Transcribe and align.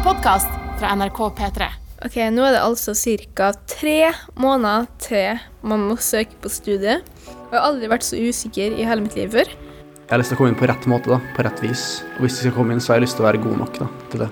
en 0.00 0.06
podkast 0.06 0.48
fra 0.78 0.94
NRK 0.96 1.18
P3. 1.36 1.66
Ok, 2.06 2.14
Nå 2.32 2.44
er 2.46 2.54
det 2.54 2.60
altså 2.64 2.94
ca. 3.36 3.50
tre 3.68 4.12
måneder 4.40 4.86
til 5.02 5.40
man 5.60 5.82
må 5.90 5.96
søke 6.00 6.38
på 6.40 6.48
studiet. 6.48 7.04
Og 7.28 7.52
jeg 7.52 7.58
har 7.58 7.66
aldri 7.66 7.90
vært 7.90 8.06
så 8.06 8.16
usikker 8.16 8.78
i 8.78 8.86
hele 8.88 9.04
mitt 9.04 9.18
liv 9.18 9.28
før. 9.34 9.50
Jeg 9.50 10.08
har 10.08 10.22
lyst 10.22 10.32
til 10.32 10.38
å 10.38 10.40
komme 10.40 10.54
inn 10.54 10.60
på 10.60 10.70
rett 10.70 10.88
måte, 10.88 11.12
da, 11.12 11.20
på 11.36 11.44
rett 11.44 11.60
vis. 11.60 12.00
Og 12.16 12.24
hvis 12.24 12.38
jeg 12.38 12.48
skal 12.48 12.56
komme 12.56 12.72
inn, 12.72 12.80
så 12.80 12.94
har 12.94 13.00
jeg 13.00 13.10
lyst 13.10 13.18
til 13.18 13.26
å 13.26 13.28
være 13.28 13.42
god 13.44 13.60
nok 13.60 13.82
da, 13.82 13.90
til 14.08 14.24
det. 14.24 14.30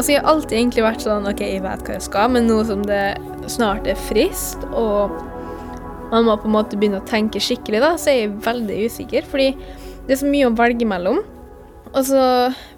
Altså, 0.00 0.12
Jeg 0.14 0.22
har 0.22 0.30
alltid 0.30 0.56
egentlig 0.56 0.84
vært 0.86 1.02
sånn 1.04 1.26
OK, 1.28 1.40
jeg 1.44 1.60
vet 1.60 1.82
hva 1.84 1.96
jeg 1.98 2.04
skal, 2.06 2.30
men 2.32 2.46
nå 2.48 2.54
som 2.64 2.80
det 2.88 3.18
snart 3.52 3.84
er 3.84 3.98
frist, 4.00 4.62
og 4.72 5.12
man 6.08 6.24
må 6.24 6.38
på 6.40 6.48
en 6.48 6.54
måte 6.54 6.78
begynne 6.80 7.02
å 7.02 7.04
tenke 7.04 7.42
skikkelig, 7.44 7.82
da, 7.84 7.90
så 8.00 8.08
er 8.08 8.16
jeg 8.22 8.38
veldig 8.46 8.78
usikker. 8.88 9.26
Fordi 9.28 9.50
det 10.06 10.14
er 10.14 10.20
så 10.22 10.30
mye 10.30 10.46
å 10.48 10.54
velge 10.56 10.86
mellom. 10.88 11.20
Og 11.90 12.00
så 12.08 12.22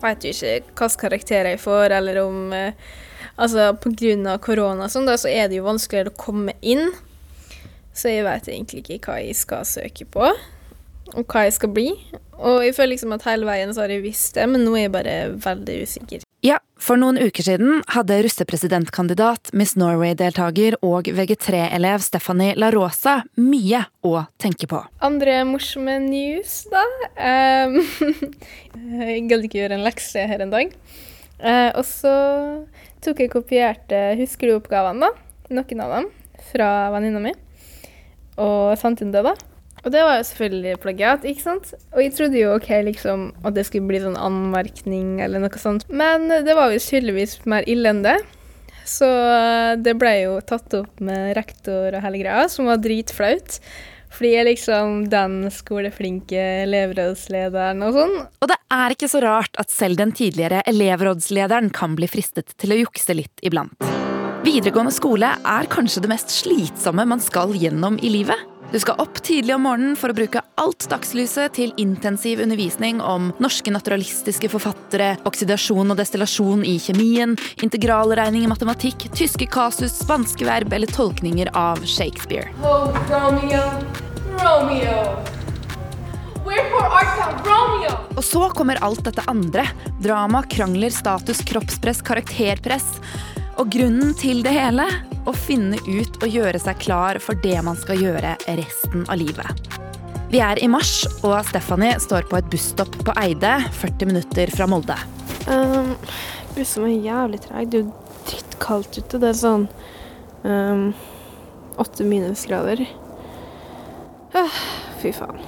vet 0.02 0.18
du 0.18 0.26
ikke 0.32 0.56
hvilke 0.66 0.88
karakterer 1.04 1.52
jeg 1.52 1.60
får, 1.62 1.94
eller 2.00 2.18
om 2.24 2.56
eh, 2.58 2.90
Altså, 3.38 3.68
på 3.78 3.92
grunn 3.94 4.26
av 4.28 4.42
korona 4.44 4.88
og 4.88 4.92
sånn, 4.92 5.06
da, 5.06 5.14
så 5.14 5.30
er 5.30 5.46
det 5.48 5.60
jo 5.60 5.68
vanskeligere 5.68 6.10
å 6.10 6.18
komme 6.18 6.56
inn. 6.58 6.90
Så 7.94 8.10
jeg 8.10 8.26
vet 8.26 8.50
egentlig 8.50 8.82
ikke 8.82 8.98
hva 9.06 9.20
jeg 9.22 9.38
skal 9.38 9.62
søke 9.66 10.08
på, 10.10 10.26
og 11.14 11.22
hva 11.22 11.46
jeg 11.46 11.54
skal 11.54 11.72
bli. 11.78 11.86
Og 12.42 12.66
jeg 12.66 12.74
føler 12.74 12.96
liksom 12.96 13.14
at 13.14 13.30
hele 13.30 13.46
veien 13.46 13.70
så 13.70 13.86
har 13.86 13.94
jeg 13.94 14.04
visst 14.04 14.34
det, 14.34 14.50
men 14.50 14.66
nå 14.66 14.74
er 14.74 14.88
jeg 14.88 14.94
bare 14.98 15.16
veldig 15.46 15.78
usikker. 15.86 16.26
Ja, 16.42 16.56
for 16.74 16.98
noen 16.98 17.20
uker 17.22 17.44
siden 17.46 17.84
hadde 17.94 18.16
russepresidentkandidat, 18.24 19.52
Miss 19.54 19.76
Norway-deltaker 19.78 20.74
og 20.82 21.06
VG3-elev 21.06 22.02
Stephanie 22.02 22.56
La 22.58 22.72
Rosa 22.74 23.20
mye 23.38 23.84
å 24.02 24.24
tenke 24.42 24.66
på. 24.66 24.80
Andre 25.06 25.36
morsomme 25.46 26.00
news, 26.02 26.56
da. 26.72 26.82
Um, 27.14 27.78
jeg 29.04 29.22
gadd 29.30 29.46
ikke 29.46 29.60
gjøre 29.60 29.78
en 29.78 29.86
lekse 29.86 30.26
her 30.32 30.42
en 30.42 30.50
dag. 30.50 30.74
Uh, 31.38 31.70
og 31.78 31.86
så 31.86 32.16
tok 33.06 33.22
jeg 33.22 33.30
kopierte 33.30 34.02
du 34.50 34.56
oppgavene, 34.56 35.12
da? 35.12 35.54
Noen 35.54 35.86
av 35.86 35.94
dem. 35.94 36.10
Fra 36.50 36.72
venninna 36.96 37.22
mi. 37.22 37.36
Og 38.42 38.74
det, 39.14 39.22
da. 39.30 39.38
Og 39.82 39.90
det 39.90 40.02
var 40.06 40.20
jo 40.20 40.26
selvfølgelig 40.28 40.76
plagiat, 40.82 41.24
ikke 41.26 41.42
sant? 41.42 41.72
Og 41.90 42.04
jeg 42.04 42.12
trodde 42.14 42.38
jo 42.38 42.52
ok, 42.54 42.68
liksom, 42.86 43.24
at 43.42 43.56
det 43.56 43.66
skulle 43.66 43.88
bli 43.90 44.02
sånn 44.02 44.18
anmerkning 44.20 45.16
eller 45.24 45.42
noe 45.42 45.58
sånt. 45.58 45.88
Men 45.90 46.28
det 46.30 46.54
var 46.54 46.70
visst 46.70 46.92
tydeligvis 46.92 47.40
mer 47.50 47.66
ille 47.70 47.90
enn 47.90 48.04
det. 48.06 48.20
Så 48.88 49.06
eh, 49.06 49.72
det 49.82 49.96
ble 49.98 50.12
jo 50.24 50.36
tatt 50.46 50.74
opp 50.78 51.02
med 51.02 51.34
rektor 51.38 51.94
og 51.94 52.04
hele 52.04 52.22
greia, 52.22 52.46
som 52.50 52.70
var 52.70 52.82
dritflaut. 52.82 53.58
Fordi 54.12 54.32
jeg 54.34 54.42
er 54.42 54.48
liksom 54.50 54.96
den 55.12 55.36
skoleflinke 55.54 56.40
elevrådslederen 56.66 57.80
og 57.86 57.96
sånn. 57.96 58.16
Og 58.44 58.50
det 58.50 58.58
er 58.76 58.94
ikke 58.94 59.08
så 59.08 59.22
rart 59.24 59.56
at 59.60 59.72
selv 59.72 59.98
den 60.02 60.12
tidligere 60.14 60.60
elevrådslederen 60.68 61.72
kan 61.74 61.96
bli 61.98 62.10
fristet 62.12 62.52
til 62.60 62.76
å 62.76 62.80
jukse 62.84 63.16
litt 63.16 63.42
iblant. 63.42 63.88
Videregående 64.42 64.92
skole 64.92 65.32
er 65.32 65.70
kanskje 65.72 66.04
det 66.04 66.12
mest 66.12 66.34
slitsomme 66.34 67.06
man 67.08 67.22
skal 67.24 67.56
gjennom 67.56 67.96
i 68.02 68.12
livet. 68.12 68.51
Du 68.72 68.78
skal 68.80 68.96
opp 69.02 69.18
tidlig 69.20 69.52
om 69.52 69.66
morgenen 69.66 69.96
for 70.00 70.08
å 70.08 70.16
bruke 70.16 70.40
alt 70.56 70.86
dagslyset 70.88 71.52
til 71.58 71.74
intensiv 71.76 72.40
undervisning 72.40 73.02
om 73.04 73.26
norske 73.42 73.68
naturalistiske 73.68 74.48
forfattere, 74.48 75.10
oksidasjon 75.28 75.92
og 75.92 75.98
destillasjon 76.00 76.64
i 76.64 76.78
kjemien, 76.80 77.36
integralregning 77.60 78.46
i 78.46 78.48
matematikk, 78.48 79.10
tyske 79.12 79.50
kasus, 79.52 79.98
spanske 80.00 80.48
verb 80.48 80.72
eller 80.72 80.88
tolkninger 80.88 81.52
av 81.52 81.84
Shakespeare. 81.84 82.48
Oh, 82.64 82.88
Romeo, 83.12 83.60
Romeo. 84.40 85.04
Og 88.16 88.24
så 88.24 88.48
kommer 88.56 88.80
alt 88.80 89.04
dette 89.04 89.28
andre. 89.28 89.68
Drama, 90.00 90.46
krangler, 90.48 90.90
status, 90.90 91.44
kroppspress, 91.44 92.00
karakterpress. 92.08 92.88
Og 93.60 93.68
grunnen 93.76 94.16
til 94.16 94.40
det 94.46 94.56
hele? 94.56 94.88
Å 95.22 95.32
finne 95.36 95.78
ut 95.86 96.16
og 96.18 96.32
gjøre 96.34 96.58
seg 96.58 96.80
klar 96.82 97.20
for 97.22 97.38
det 97.44 97.54
man 97.62 97.78
skal 97.78 98.00
gjøre 98.02 98.34
resten 98.58 99.04
av 99.06 99.20
livet. 99.20 99.68
Vi 100.32 100.40
er 100.42 100.58
i 100.64 100.68
mars, 100.70 101.04
og 101.22 101.36
Stephanie 101.46 101.98
står 102.00 102.24
på 102.30 102.38
et 102.40 102.48
busstopp 102.50 102.96
på 103.06 103.14
Eide, 103.20 103.52
40 103.76 104.08
minutter 104.08 104.50
fra 104.50 104.66
Molde. 104.66 104.96
Um, 105.46 105.92
bussen 106.56 106.86
var 106.86 106.94
jævlig 106.94 107.42
treg. 107.44 107.68
Det 107.70 107.78
er 107.78 107.84
jo 107.84 107.92
drittkaldt 108.30 108.98
ute. 108.98 109.20
Det 109.20 109.28
er 109.30 109.38
sånn 109.38 109.68
um, 110.42 110.88
minusgrader. 112.00 112.82
Ah, 114.34 114.58
fy 115.02 115.12
faen. 115.14 115.38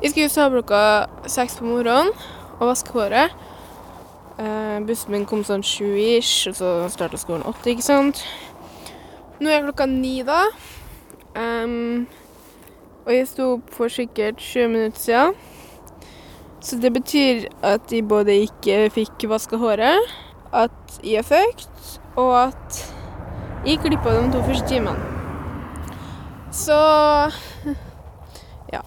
Jeg 0.00 0.14
skulle 0.14 0.32
stå 0.32 0.48
klokka 0.54 0.82
seks 1.28 1.58
på 1.60 1.68
morgenen 1.68 2.14
og 2.56 2.70
vaske 2.72 2.96
håret. 2.96 3.36
Uh, 4.40 4.80
bussen 4.88 5.12
min 5.12 5.28
kom 5.28 5.44
sånn 5.44 5.60
sju 5.60 5.92
ish, 6.00 6.48
og 6.48 6.56
så 6.56 6.70
starta 6.88 7.20
skolen 7.20 7.44
åtte, 7.44 7.74
ikke 7.74 7.84
sant. 7.84 8.24
Nå 9.40 9.48
er 9.48 9.62
klokka 9.64 9.86
ni, 9.88 10.18
da. 10.20 10.42
Um, 11.32 12.02
og 13.06 13.14
jeg 13.14 13.28
sto 13.30 13.46
opp 13.54 13.70
for 13.72 13.88
sikkert 13.88 14.42
20 14.44 14.68
minutter 14.68 15.00
siden. 15.00 15.38
Så 16.60 16.76
det 16.76 16.90
betyr 16.92 17.46
at 17.64 17.88
jeg 17.88 18.04
både 18.04 18.34
ikke 18.44 18.90
fikk 18.92 19.24
vaska 19.30 19.56
håret, 19.62 20.12
at 20.52 20.98
jeg 21.00 21.22
er 21.22 21.24
fucked, 21.24 21.94
og 22.20 22.34
at 22.42 22.82
jeg 23.64 23.80
klippa 23.80 24.12
de 24.18 24.28
to 24.34 24.44
første 24.44 24.68
timene. 24.68 25.08
Så 26.52 26.76
ja. 28.74 28.84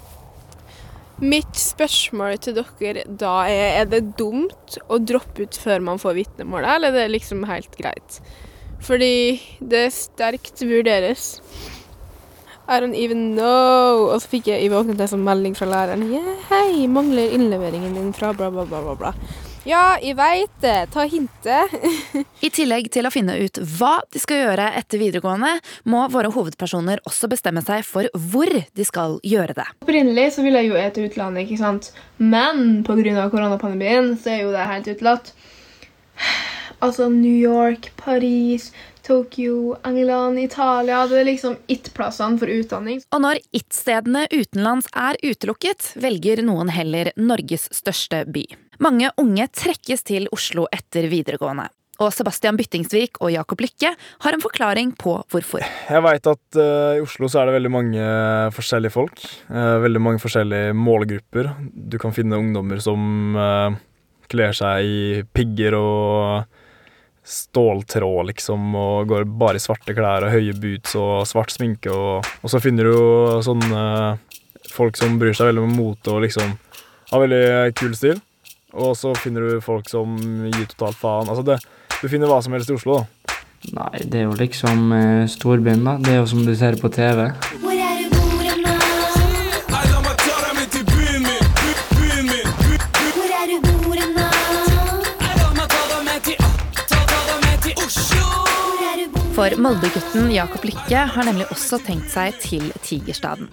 Mitt 1.17 1.57
spørsmål 1.57 2.37
til 2.45 2.61
dere 2.61 3.07
da 3.09 3.35
er 3.49 3.81
er 3.81 3.89
det 3.89 4.05
dumt 4.21 4.77
å 4.85 5.01
droppe 5.01 5.47
ut 5.47 5.57
før 5.57 5.81
man 5.81 6.01
får 6.01 6.19
vitnemålet, 6.21 6.75
eller 6.75 6.93
er 6.93 7.07
det 7.07 7.13
liksom 7.17 7.47
helt 7.49 7.73
greit? 7.79 8.21
Fordi 8.83 9.39
det 9.59 9.87
sterkt 9.95 10.61
vurderes. 10.67 11.37
I 12.67 12.79
don't 12.79 12.95
even 12.95 13.33
know. 13.35 14.09
Og 14.09 14.21
så 14.23 14.35
fikk 14.35 14.51
jeg, 14.51 14.63
i 14.63 14.71
våknet 14.71 14.99
en 15.03 15.15
sånn 15.15 15.25
melding 15.25 15.55
fra 15.55 15.67
læreren. 15.67 16.05
Yeah, 16.11 16.35
hei, 16.51 16.85
mangler 16.91 17.33
innleveringen 17.35 17.95
din 17.95 18.13
fra 18.15 18.31
bla, 18.35 18.51
bla, 18.51 18.67
bla, 18.67 18.83
bla. 18.83 18.95
bla. 18.99 19.15
Ja, 19.63 19.95
jeg 20.03 20.17
veit 20.19 20.51
det. 20.59 20.89
Ta 20.91 21.05
hintet. 21.07 21.71
I 22.45 22.49
tillegg 22.51 22.89
til 22.91 23.07
å 23.07 23.11
finne 23.13 23.37
ut 23.39 23.59
hva 23.77 23.93
de 24.11 24.19
skal 24.19 24.41
gjøre 24.41 24.65
etter 24.79 24.99
videregående, 24.99 25.53
må 25.87 26.01
våre 26.11 26.31
hovedpersoner 26.35 26.99
også 27.07 27.29
bestemme 27.31 27.63
seg 27.63 27.85
for 27.87 28.09
hvor 28.31 28.51
de 28.51 28.87
skal 28.87 29.21
gjøre 29.23 29.55
det. 29.55 29.67
Opprinnelig 29.85 30.33
så 30.35 30.43
ville 30.43 30.63
jeg 30.65 30.73
jo 30.73 30.81
til 30.97 31.07
utlandet, 31.07 31.45
ikke 31.45 31.61
sant. 31.61 31.93
Men 32.19 32.83
pga. 32.83 33.29
koronapandemien 33.31 34.17
så 34.19 34.35
er 34.35 34.43
jo 34.43 34.51
det 34.51 34.67
helt 34.67 34.91
utelatt. 34.91 35.31
Altså 36.83 37.07
New 37.07 37.35
York, 37.39 37.91
Paris, 37.95 38.71
Tokyo, 39.03 39.75
England, 39.87 40.39
Italia 40.39 41.03
Det 41.07 41.21
er 41.21 41.27
liksom 41.29 41.55
it-plassene 41.71 42.39
for 42.41 42.51
utdanning. 42.51 42.99
Og 43.15 43.21
når 43.23 43.39
it-stedene 43.55 44.25
utenlands 44.33 44.89
er 44.91 45.19
utelukket, 45.23 45.93
velger 46.03 46.43
noen 46.43 46.71
heller 46.73 47.13
Norges 47.19 47.69
største 47.75 48.23
by. 48.27 48.43
Mange 48.83 49.11
unge 49.21 49.47
trekkes 49.55 50.03
til 50.09 50.27
Oslo 50.35 50.67
etter 50.75 51.07
videregående. 51.11 51.69
Og 52.01 52.09
Sebastian 52.11 52.57
Byttingsvik 52.57 53.19
og 53.21 53.31
Jakob 53.31 53.61
Lykke 53.63 53.91
har 54.25 54.35
en 54.35 54.43
forklaring 54.43 54.95
på 54.99 55.13
hvorfor. 55.31 55.61
Jeg 55.61 56.03
veit 56.03 56.27
at 56.27 56.57
uh, 56.57 56.97
i 56.97 57.03
Oslo 57.03 57.29
så 57.29 57.43
er 57.43 57.47
det 57.47 57.59
veldig 57.59 57.71
mange 57.71 58.07
forskjellige 58.55 58.95
folk. 58.95 59.23
Uh, 59.47 59.77
veldig 59.85 60.01
mange 60.01 60.23
forskjellige 60.23 60.73
målgrupper. 60.75 61.53
Du 61.71 61.99
kan 62.01 62.15
finne 62.15 62.41
ungdommer 62.41 62.81
som 62.83 63.37
uh, 63.37 63.77
kler 64.33 64.57
seg 64.57 64.89
i 64.89 65.23
pigger 65.37 65.77
og 65.77 66.59
ståltråd, 67.23 68.27
liksom, 68.31 68.73
og 68.75 69.07
går 69.07 69.25
bare 69.39 69.59
i 69.59 69.63
svarte 69.63 69.95
klær 69.95 70.27
og 70.27 70.33
høye 70.33 70.55
boots 70.59 70.97
og 70.99 71.23
svart 71.29 71.53
sminke. 71.55 71.91
Og, 71.93 72.27
og 72.43 72.51
så 72.51 72.61
finner 72.63 72.89
du 72.89 73.41
sånne 73.45 73.83
folk 74.73 74.97
som 74.99 75.17
bryr 75.21 75.35
seg 75.37 75.51
veldig 75.51 75.63
om 75.63 75.75
mote 75.77 76.11
og 76.11 76.23
liksom 76.25 76.55
har 77.13 77.23
veldig 77.23 77.73
kul 77.79 77.95
stil. 77.97 78.21
Og 78.73 78.95
så 78.97 79.13
finner 79.21 79.45
du 79.45 79.63
folk 79.63 79.89
som 79.91 80.15
gir 80.49 80.65
totalt 80.71 80.97
faen. 80.97 81.29
Altså 81.29 81.45
det, 81.45 81.59
du 82.01 82.07
finner 82.09 82.31
hva 82.31 82.41
som 82.43 82.55
helst 82.57 82.73
i 82.73 82.77
Oslo, 82.77 83.01
da. 83.03 83.35
Nei, 83.73 84.01
det 84.03 84.19
er 84.19 84.25
jo 84.27 84.33
liksom 84.35 84.89
eh, 84.91 85.29
storbyen, 85.31 85.85
da. 85.85 85.95
Det 86.01 86.15
er 86.15 86.19
jo 86.19 86.31
som 86.33 86.43
du 86.43 86.51
ser 86.57 86.75
på 86.81 86.91
TV. 86.91 87.29
For 99.43 99.59
Molde-gutten 99.59 100.29
Jakob 100.31 100.63
Lykke 100.63 101.01
har 101.11 101.25
nemlig 101.27 101.49
også 101.51 101.75
tenkt 101.83 102.13
seg 102.13 102.37
til 102.39 102.69
Tigerstaden. 102.79 103.49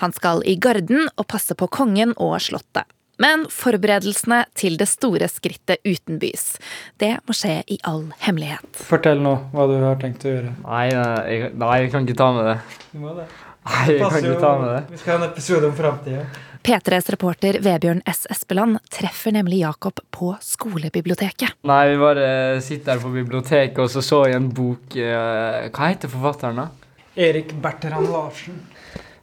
Han 0.00 0.14
skal 0.16 0.40
i 0.48 0.54
Garden 0.56 1.10
og 1.12 1.26
passe 1.28 1.52
på 1.52 1.66
kongen 1.68 2.14
og 2.16 2.38
slottet. 2.40 2.88
Men 3.20 3.44
forberedelsene 3.52 4.38
til 4.56 4.78
det 4.80 4.86
store 4.88 5.28
skrittet 5.28 5.84
utenbys, 5.84 6.54
det 6.96 7.18
må 7.28 7.36
skje 7.36 7.58
i 7.68 7.76
all 7.84 8.06
hemmelighet. 8.24 8.80
Fortell 8.88 9.20
nå 9.20 9.34
hva 9.52 9.68
du 9.68 9.76
har 9.82 10.00
tenkt 10.00 10.24
å 10.24 10.32
gjøre. 10.38 10.54
Nei, 10.64 10.86
jeg, 10.94 11.52
nei, 11.52 11.74
jeg 11.82 11.92
kan 11.92 12.08
ikke 12.08 12.20
ta 12.22 12.30
med 12.38 12.48
det. 12.54 12.56
Du 12.94 12.98
må 13.04 13.12
det. 13.20 13.28
Nei, 13.66 13.84
jeg 13.92 14.00
kan 14.06 14.18
ikke 14.22 14.40
ta 14.40 14.56
med 14.62 14.72
det. 14.72 14.82
Vi 14.94 15.02
skal 15.02 15.18
ha 15.18 15.20
en 15.20 15.28
episode 15.34 15.68
om 15.68 15.76
framtida. 15.76 16.24
P3s 16.66 17.12
reporter 17.14 17.60
Vebjørn 17.62 18.00
S. 18.10 18.24
Espeland 18.26 18.80
treffer 18.90 19.30
nemlig 19.36 19.60
Jakob 19.60 20.00
på 20.10 20.32
skolebiblioteket. 20.42 21.60
Nei, 21.70 21.82
vi 21.92 21.98
bare 22.00 22.24
sitter 22.64 22.96
her 22.96 23.02
på 23.04 23.12
biblioteket, 23.14 23.78
og 23.84 23.92
så 23.92 24.02
så 24.02 24.24
jeg 24.26 24.40
en 24.40 24.48
bok 24.50 24.96
eh, 24.98 25.68
Hva 25.70 25.90
heter 25.92 26.10
forfatteren, 26.10 26.58
da? 26.58 26.96
Erik 27.28 27.52
Bertrand 27.62 28.10
Larsen. 28.10 28.56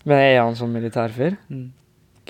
Men 0.07 0.21
er 0.21 0.39
han 0.39 0.55
sånn 0.55 0.71
militærfyr? 0.71 1.35
Mm. 1.51 1.65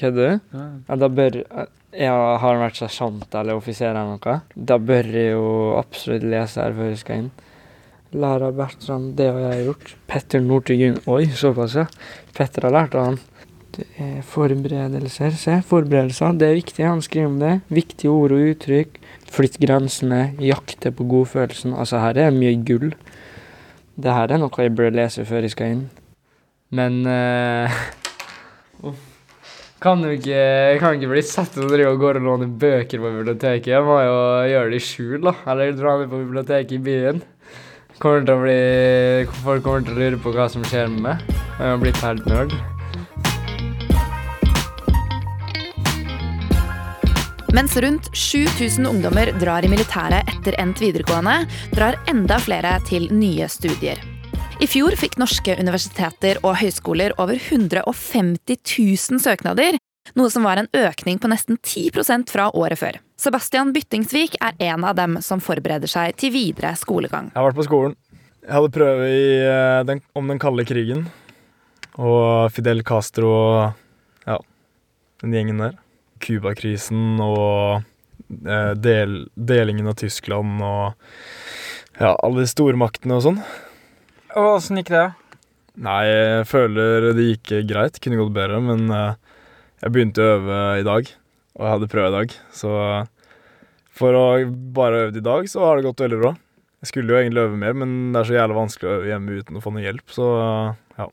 Kødder 0.01 0.31
du? 0.31 0.48
Ja, 0.57 0.98
da 1.04 1.10
bør 1.13 1.38
jeg 1.44 2.10
Har 2.10 2.42
han 2.48 2.63
vært 2.63 2.80
sersjant 2.81 3.38
eller 3.38 3.62
offiser 3.62 3.92
eller 3.92 4.15
noe? 4.15 4.39
Da 4.56 4.80
bør 4.81 5.12
jeg 5.13 5.36
jo 5.36 5.45
absolutt 5.77 6.25
lese 6.25 6.63
her 6.63 6.74
før 6.74 6.89
jeg 6.89 7.04
skal 7.04 7.21
inn. 7.21 7.30
Lara 8.18 8.50
Bertrand, 8.54 9.13
det 9.18 9.30
har 9.30 9.45
jeg 9.54 9.69
gjort. 9.69 9.94
Petter 10.10 10.42
Northug 10.42 11.06
Oi, 11.06 11.27
såpass, 11.38 11.77
ja. 11.83 11.86
Petter 12.33 12.65
har 12.65 12.74
lært 12.80 12.98
av 12.98 13.12
han. 13.12 13.21
Er 13.98 14.22
forberedelser. 14.28 15.34
Se, 15.40 15.58
forberedelser. 15.66 16.36
Det 16.38 16.50
er 16.50 16.60
viktig. 16.60 16.86
Han 16.86 17.02
skriver 17.02 17.31
om 17.31 17.40
det. 17.42 17.54
Viktige 17.74 18.12
ord 18.12 18.36
og 18.36 18.52
uttrykk. 18.52 19.00
Flytt 19.34 19.58
grensene. 19.62 20.36
Jakte 20.44 20.92
på 20.94 21.08
godfølelsen. 21.10 21.74
Altså, 21.74 22.02
her 22.04 22.20
er 22.28 22.36
mye 22.36 22.60
gull. 22.68 22.94
Det 23.96 24.14
her 24.14 24.34
er 24.34 24.42
noe 24.42 24.66
jeg 24.66 24.75
bør 24.75 24.94
lese 24.94 25.25
før 25.25 25.46
jeg 25.46 25.56
skal 25.56 25.75
inn. 25.75 25.88
Men 26.74 27.02
eh, 27.10 27.81
uff. 28.90 29.10
Kan 29.84 30.00
du 30.00 30.14
ikke, 30.14 30.78
kan 30.80 30.96
ikke 30.96 31.10
bli 31.12 31.22
satt 31.28 31.58
til 31.58 31.81
og 31.84 31.98
gå 32.00 32.14
og 32.14 32.22
låne 32.24 32.48
bøker 32.48 33.02
på 33.04 33.10
biblioteket. 33.18 33.68
Jeg 33.74 33.84
må 33.84 33.98
jo 34.00 34.16
gjøre 34.48 34.70
det 34.72 34.80
i 34.80 34.86
skjul, 34.86 35.18
da. 35.25 35.34
Eller 35.52 35.75
dra 35.75 35.98
ned 36.00 36.08
på 36.08 36.22
biblioteket 36.22 36.78
i 36.78 36.84
byen. 36.86 37.20
Kommer 38.00 38.24
til 38.24 38.38
å 38.38 38.44
bli, 38.46 39.34
folk 39.44 39.68
kommer 39.68 39.84
til 39.84 39.98
å 39.98 40.00
lure 40.00 40.22
på 40.24 40.31
hva 40.38 40.48
som 40.52 40.64
skjer 40.64 40.88
med 40.94 41.10
meg. 41.10 41.34
Jeg 41.60 41.68
har 41.68 41.84
blitt 41.84 42.00
helt 42.06 42.31
nerd. 42.31 42.56
Mens 47.53 47.77
rundt 47.77 48.07
7000 48.17 48.88
ungdommer 48.88 49.29
drar 49.38 49.61
i 49.61 49.67
militæret 49.69 50.25
etter 50.31 50.55
endt 50.57 50.79
videregående, 50.81 51.44
drar 51.69 52.00
enda 52.09 52.39
flere 52.41 52.71
til 52.88 53.05
nye 53.13 53.45
studier. 53.45 54.00
I 54.57 54.65
fjor 54.65 54.95
fikk 54.97 55.19
norske 55.21 55.53
universiteter 55.61 56.39
og 56.41 56.55
høyskoler 56.57 57.13
over 57.21 57.38
150 57.38 58.57
000 58.57 59.21
søknader, 59.21 59.77
noe 60.17 60.31
som 60.33 60.47
var 60.50 60.63
en 60.63 60.69
økning 60.73 61.21
på 61.21 61.29
nesten 61.29 61.61
10% 61.61 62.33
fra 62.33 62.47
året 62.57 62.81
før. 62.81 62.97
Sebastian 63.21 63.69
Byttingsvik 63.75 64.39
er 64.41 64.57
en 64.71 64.89
av 64.89 64.97
dem 64.97 65.19
som 65.21 65.38
forbereder 65.38 65.94
seg 65.94 66.17
til 66.17 66.33
videre 66.33 66.73
skolegang. 66.79 67.29
Jeg 67.35 67.38
har 67.38 67.51
vært 67.51 67.61
på 67.61 67.67
skolen. 67.69 67.95
Jeg 68.41 68.57
hadde 68.57 68.73
prøve 68.79 69.13
eh, 69.13 69.83
den, 69.94 70.01
om 70.17 70.33
den 70.33 70.41
kalde 70.41 70.65
krigen. 70.65 71.05
Og 72.01 72.50
Fidel 72.50 72.81
Castro 72.81 73.29
og 73.29 74.25
ja, 74.25 74.41
den 75.21 75.38
gjengen 75.38 75.61
der. 75.67 75.82
Cuba-krisen 76.24 77.20
og 77.24 77.84
eh, 78.48 78.72
del, 78.80 79.24
delingen 79.36 79.90
av 79.92 79.98
Tyskland 80.02 80.62
og 80.64 80.94
ja, 82.00 82.14
alle 82.16 82.42
de 82.44 82.50
stormaktene 82.50 83.20
og 83.20 83.25
sånn. 83.28 83.42
Og 84.34 84.56
åssen 84.56 84.80
gikk 84.81 84.94
det? 84.96 85.08
Nei, 85.84 86.04
jeg 86.10 86.46
føler 86.50 87.10
det 87.18 87.28
gikk 87.31 87.52
greit. 87.70 88.00
Kunne 88.02 88.20
gått 88.20 88.34
bedre, 88.36 88.62
men 88.62 88.88
eh, 88.94 89.16
jeg 89.84 89.94
begynte 89.94 90.24
å 90.24 90.38
øve 90.38 90.62
i 90.81 90.86
dag. 90.88 91.10
Og 91.54 91.66
jeg 91.68 91.74
hadde 91.75 91.92
prøve 91.92 92.10
i 92.10 92.16
dag, 92.16 92.31
så 92.56 92.72
for 93.94 94.16
å 94.18 94.24
bare 94.74 95.04
øve 95.08 95.22
i 95.22 95.25
dag, 95.25 95.46
så 95.52 95.68
har 95.68 95.78
det 95.78 95.86
gått 95.86 96.02
veldig 96.02 96.18
bra. 96.24 96.31
Jeg 96.81 96.90
skulle 96.90 97.14
jo 97.14 97.20
egentlig 97.20 97.44
øve 97.46 97.60
mer, 97.62 97.75
men 97.78 97.92
det 98.12 98.20
er 98.24 98.28
så 98.30 98.36
jævlig 98.40 98.58
vanskelig 98.58 98.90
å 98.90 98.96
øve 98.98 99.12
hjemme 99.12 99.36
uten 99.38 99.60
å 99.60 99.62
få 99.64 99.74
noe 99.75 99.84
hjelp, 99.86 100.06
så 100.12 100.30
ja. 100.98 101.06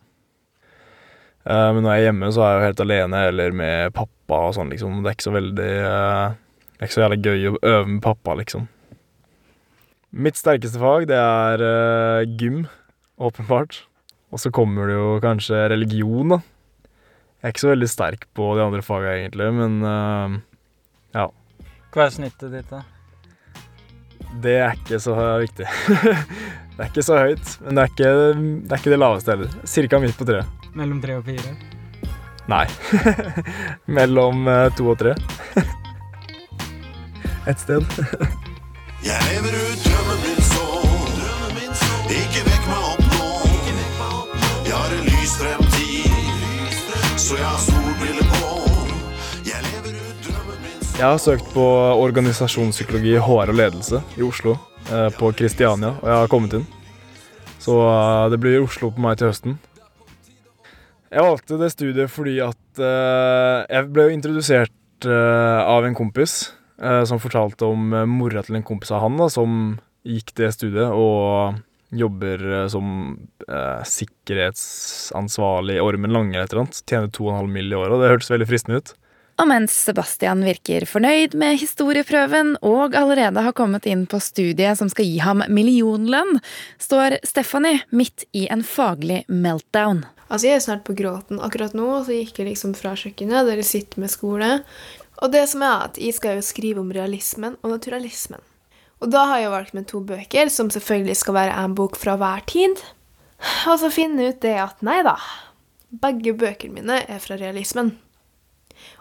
Eh, 1.45 1.69
Men 1.77 1.83
når 1.85 1.93
jeg 1.93 2.01
er 2.01 2.07
hjemme, 2.09 2.31
så 2.33 2.43
er 2.43 2.51
jeg 2.51 2.59
jo 2.61 2.67
helt 2.69 2.83
alene 2.87 3.21
eller 3.31 3.55
med 3.61 3.95
pappa 3.95 4.19
og 4.38 4.56
sånn, 4.56 4.71
liksom. 4.73 5.00
Det 5.03 5.11
er 5.11 5.17
ikke 5.17 5.29
så 5.29 5.37
veldig 5.37 5.71
eh, 5.87 6.37
Det 6.75 6.81
er 6.81 6.88
ikke 6.88 6.97
så 6.97 7.05
jævlig 7.05 7.21
gøy 7.25 7.49
å 7.50 7.56
øve 7.73 7.87
med 7.88 8.03
pappa, 8.05 8.37
liksom. 8.38 8.69
Mitt 10.11 10.38
sterkeste 10.38 10.81
fag, 10.82 11.06
det 11.06 11.19
er 11.19 11.62
uh, 11.62 12.27
gym, 12.41 12.65
åpenbart. 13.23 13.85
Og 14.35 14.43
så 14.43 14.50
kommer 14.55 14.91
det 14.91 14.97
jo 14.97 15.19
kanskje 15.23 15.69
religion, 15.71 16.35
da. 16.35 16.41
Jeg 17.41 17.47
er 17.47 17.55
ikke 17.55 17.62
så 17.62 17.71
veldig 17.71 17.91
sterk 17.91 18.27
på 18.37 18.49
de 18.59 18.65
andre 18.65 18.82
fagene, 18.82 19.21
egentlig, 19.21 19.50
men 19.55 19.77
uh, 19.87 20.35
ja. 21.15 21.29
Hva 21.94 22.06
er 22.09 22.17
snittet 22.17 22.56
ditt, 22.56 22.75
da? 22.75 22.83
Det 24.43 24.56
er 24.62 24.76
ikke 24.79 24.99
så 25.03 25.15
viktig. 25.43 25.67
det 26.76 26.85
er 26.85 26.91
ikke 26.91 27.06
så 27.06 27.19
høyt, 27.23 27.56
men 27.65 27.79
det 27.79 27.83
er 27.83 27.93
ikke 27.94 28.15
det, 28.15 28.71
er 28.71 28.79
ikke 28.79 28.94
det 28.94 29.03
laveste 29.03 29.35
heller. 29.35 29.61
Cirka 29.79 30.03
midt 30.03 30.19
på 30.19 30.26
treet. 30.26 30.71
Mellom 30.75 31.03
tre 31.03 31.19
og 31.19 31.26
fire? 31.26 31.55
Nei. 32.50 32.67
Mellom 33.97 34.49
eh, 34.50 34.69
to 34.76 34.88
og 34.93 34.99
tre. 35.00 35.14
Et 37.50 37.61
sted. 37.61 37.85
Jeg 39.06 39.17
lever 39.31 39.55
ut 39.56 39.85
drømmen 39.87 40.19
min 40.25 40.41
så 40.44 40.64
Ikke 42.12 42.43
vekk 42.44 42.67
meg 42.69 42.82
opp 42.91 43.05
nå 43.08 43.29
Jeg 44.67 44.75
har 44.76 44.93
en 44.93 45.06
lys 45.06 45.32
fremtid 45.41 47.14
Så 47.17 47.38
jeg 47.38 47.47
har 47.47 47.62
solbriller 47.64 48.29
på 48.35 48.50
Jeg 49.49 49.64
lever 49.70 49.97
ut 49.97 50.20
drømmen 50.26 50.61
min 50.67 50.85
så 50.85 51.00
Jeg 51.00 51.06
har 51.06 51.23
søkt 51.25 51.49
på 51.55 51.64
organisasjonspsykologi, 52.05 53.17
HR 53.25 53.55
og 53.55 53.56
ledelse 53.62 54.02
i 54.20 54.26
Oslo. 54.29 54.58
eh, 54.93 55.08
På 55.17 55.32
Kristiania, 55.32 55.94
og 55.97 56.05
jeg 56.12 56.19
har 56.20 56.29
kommet 56.37 56.58
inn. 56.61 56.69
Så 57.61 57.81
eh, 57.87 58.29
det 58.35 58.43
blir 58.44 58.61
Oslo 58.67 58.93
på 58.93 59.00
meg 59.06 59.17
til 59.17 59.31
høsten. 59.32 59.56
Jeg 61.11 61.27
valgte 61.27 61.59
det 61.59 61.73
studiet 61.75 62.12
fordi 62.12 62.37
at 62.45 62.79
uh, 62.79 63.67
jeg 63.67 63.89
ble 63.91 64.07
jo 64.07 64.15
introdusert 64.15 65.09
uh, 65.09 65.67
av 65.67 65.87
en 65.87 65.97
kompis 65.99 66.53
uh, 66.79 67.03
som 67.09 67.19
fortalte 67.23 67.67
om 67.67 67.91
mora 68.07 68.45
til 68.47 68.61
en 68.61 68.67
kompis 68.67 68.93
av 68.95 69.03
han 69.03 69.19
da, 69.19 69.27
som 69.33 69.81
gikk 70.07 70.31
det 70.39 70.53
studiet 70.55 70.95
og 70.95 71.59
jobber 71.91 72.69
som 72.71 73.17
sikkerhetsansvarlig 73.91 75.75
i 75.75 75.83
Ormen 75.83 76.12
Lange 76.15 76.39
eller 76.39 76.61
et. 76.62 76.79
Tjener 76.87 77.11
2,5 77.11 77.49
mill. 77.51 77.73
i 77.73 77.75
året, 77.75 77.97
og 77.97 78.05
det 78.05 78.12
hørtes 78.12 78.31
veldig 78.31 78.47
fristende 78.47 78.79
ut. 78.79 78.93
Og 79.43 79.49
mens 79.51 79.75
Sebastian 79.75 80.45
virker 80.47 80.87
fornøyd 80.87 81.35
med 81.41 81.59
historieprøven 81.59 82.55
og 82.62 82.95
allerede 82.95 83.43
har 83.43 83.57
kommet 83.59 83.91
inn 83.91 84.07
på 84.07 84.23
studiet 84.23 84.79
som 84.79 84.89
skal 84.93 85.11
gi 85.11 85.19
ham 85.25 85.43
millionlønn, 85.51 86.39
står 86.79 87.19
Stephanie 87.26 87.83
midt 87.90 88.29
i 88.31 88.47
en 88.55 88.62
faglig 88.62 89.25
meltdown. 89.26 90.05
Altså, 90.30 90.46
jeg 90.46 90.60
er 90.60 90.62
snart 90.62 90.84
på 90.87 90.94
gråten. 90.94 91.40
Akkurat 91.42 91.75
nå 91.75 91.88
så 92.06 92.14
gikk 92.14 92.38
jeg 92.38 92.52
liksom 92.52 92.76
fra 92.78 92.94
kjøkkenet, 92.99 93.49
der 93.49 93.58
jeg 93.58 93.66
sitter 93.66 94.02
med 94.02 94.12
skole. 94.12 94.50
Og 95.20 95.32
det 95.34 95.42
som 95.50 95.64
er 95.66 95.88
at 95.88 95.99
jeg 96.00 96.14
skal 96.16 96.38
jo 96.38 96.46
skrive 96.46 96.82
om 96.82 96.92
realismen 96.94 97.58
og 97.60 97.75
naturalismen. 97.75 98.40
Og 99.00 99.10
da 99.10 99.25
har 99.30 99.42
jeg 99.42 99.52
valgt 99.52 99.75
med 99.76 99.88
to 99.90 100.02
bøker, 100.04 100.50
som 100.52 100.70
selvfølgelig 100.70 101.16
skal 101.18 101.37
være 101.37 101.56
en 101.64 101.75
bok 101.75 101.99
fra 101.99 102.14
hver 102.20 102.44
tid. 102.49 102.78
Og 103.66 103.80
så 103.80 103.90
finne 103.92 104.30
ut 104.30 104.42
det 104.44 104.54
at 104.60 104.84
nei 104.84 105.00
da, 105.02 105.16
begge 105.90 106.37
bøkene 106.37 106.78
mine 106.78 107.00
er 107.08 107.22
fra 107.25 107.38
realismen. 107.40 107.94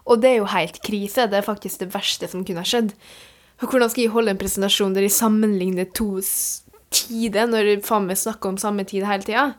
Og 0.09 0.23
det 0.23 0.31
er 0.33 0.39
jo 0.39 0.49
helt 0.49 0.79
krise. 0.83 1.27
Det 1.29 1.39
er 1.39 1.45
faktisk 1.45 1.83
det 1.83 1.91
verste 1.93 2.29
som 2.31 2.45
kunne 2.47 2.63
ha 2.63 2.67
skjedd. 2.67 2.95
Og 3.59 3.69
Hvordan 3.69 3.91
skal 3.91 4.05
jeg 4.05 4.13
holde 4.15 4.33
en 4.33 4.39
presentasjon 4.39 4.95
der 4.95 5.05
jeg 5.05 5.13
sammenligner 5.13 5.87
to 5.93 6.23
tider, 6.89 7.45
når 7.45 7.73
jeg 7.73 7.83
faen 7.85 8.07
meg 8.07 8.17
snakker 8.17 8.53
om 8.53 8.59
samme 8.59 8.87
tid 8.87 9.05
hele 9.05 9.27
tida? 9.27 9.49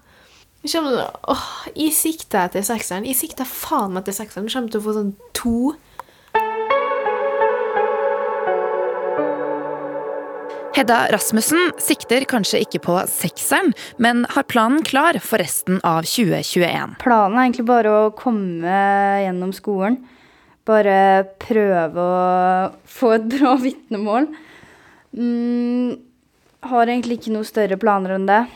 Jeg 0.62 0.72
kommer 0.74 0.90
til 0.90 1.00
å- 1.00 1.20
Åh, 1.32 1.46
jeg 1.74 1.92
sikter 1.92 2.44
etter 2.44 2.60
sekseren. 2.62 3.06
Jeg 3.06 3.16
sikter 3.16 3.44
faen 3.46 3.92
meg 3.92 4.02
etter 4.02 4.12
sekseren. 4.12 4.44
Vi 4.44 4.52
kommer 4.52 4.70
til 4.70 4.80
å 4.80 4.84
få 4.84 4.94
sånn 4.94 5.14
to. 5.32 5.76
Hedda 10.76 11.08
Rasmussen 11.12 11.72
sikter 11.82 12.24
kanskje 12.30 12.60
ikke 12.64 12.78
på 12.84 12.94
sekseren, 13.10 13.72
men 13.98 14.22
har 14.30 14.46
planen 14.48 14.84
klar 14.86 15.18
for 15.20 15.42
resten 15.42 15.80
av 15.84 16.06
2021. 16.06 16.94
Planen 17.02 17.36
er 17.36 17.48
egentlig 17.48 17.66
bare 17.68 17.90
å 17.90 18.14
komme 18.16 18.76
gjennom 19.24 19.52
skolen. 19.56 19.98
Bare 20.64 21.26
prøve 21.42 21.96
å 21.96 22.72
få 22.86 23.14
et 23.16 23.26
bra 23.34 23.56
vitnemål. 23.66 24.30
Mm, 25.16 25.98
har 26.70 26.86
egentlig 26.86 27.18
ikke 27.18 27.34
noe 27.34 27.48
større 27.48 27.76
planer 27.80 28.14
enn 28.14 28.28
det. 28.30 28.46